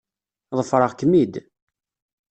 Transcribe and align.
Ḍefreɣ-kem-id. 0.57 1.33